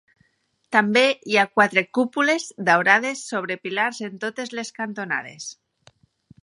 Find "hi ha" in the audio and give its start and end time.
1.33-1.51